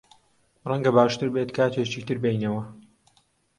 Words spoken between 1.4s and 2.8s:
کاتێکی تر بێینەوە.